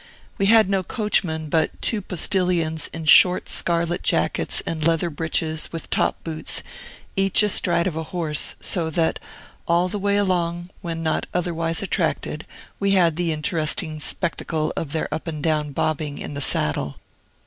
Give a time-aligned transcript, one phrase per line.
[0.39, 5.91] We had no coachman, but two postilions in short scarlet jackets and leather breeches with
[5.91, 6.63] top boots,
[7.15, 9.19] each astride of a horse; so that,
[9.67, 12.47] all the way along, when not otherwise attracted,
[12.79, 16.95] we had the interesting spectacle of their up and down bobbing in the saddle.